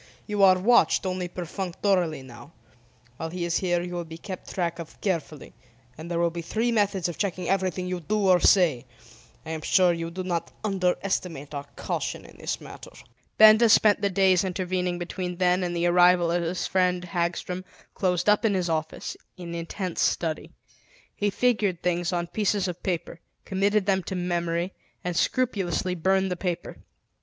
You 0.25 0.41
are 0.41 0.57
watched 0.57 1.05
only 1.05 1.27
perfunctorily 1.27 2.23
now. 2.23 2.53
While 3.17 3.29
he 3.29 3.45
is 3.45 3.57
here 3.59 3.83
you 3.83 3.93
will 3.93 4.03
be 4.03 4.17
kept 4.17 4.51
track 4.51 4.79
of 4.79 4.99
carefully, 4.99 5.53
and 5.95 6.09
there 6.09 6.17
will 6.17 6.31
be 6.31 6.41
three 6.41 6.71
methods 6.71 7.07
of 7.07 7.19
checking 7.19 7.47
everything 7.47 7.85
you 7.85 7.99
do 7.99 8.27
or 8.29 8.39
say. 8.39 8.87
I 9.45 9.51
am 9.51 9.61
sure 9.61 9.93
you 9.93 10.09
do 10.09 10.23
not 10.23 10.51
underestimate 10.63 11.53
our 11.53 11.65
caution 11.75 12.25
in 12.25 12.37
this 12.39 12.59
matter." 12.59 12.89
Benda 13.37 13.69
spent 13.69 14.01
the 14.01 14.09
days 14.09 14.43
intervening 14.43 14.97
between 14.97 15.35
then 15.37 15.63
and 15.63 15.75
the 15.75 15.85
arrival 15.85 16.31
of 16.31 16.41
his 16.41 16.65
friend 16.65 17.03
Hagstrom, 17.05 17.63
closed 17.93 18.27
up 18.27 18.43
in 18.43 18.55
his 18.55 18.71
office, 18.71 19.15
in 19.37 19.53
intense 19.53 20.01
study. 20.01 20.49
He 21.15 21.29
figured 21.29 21.83
things 21.83 22.11
on 22.11 22.25
pieces 22.25 22.67
of 22.67 22.81
paper, 22.81 23.19
committed 23.45 23.85
them 23.85 24.01
to 24.05 24.15
memory, 24.15 24.73
and 25.03 25.15
scrupulously 25.15 25.93
burned 25.93 26.31
the 26.31 26.35
paper. 26.37 26.77